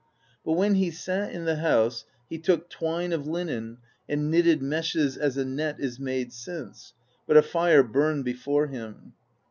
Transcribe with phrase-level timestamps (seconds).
[0.43, 3.77] But when he sat in the house, he took twine of linen
[4.09, 6.93] and knitted meshes as a net is made since;
[7.27, 9.13] but a fire burned before him.